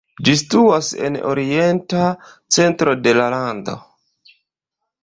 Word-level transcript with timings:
Ĝi 0.27 0.33
situas 0.39 0.87
en 1.09 1.17
orienta 1.33 2.09
centro 2.59 2.97
de 3.05 3.15
la 3.21 3.31
lando. 3.37 3.79